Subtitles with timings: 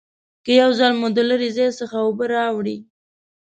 [0.45, 2.77] که یو ځل مو د لرې ځای څخه اوبه راوړي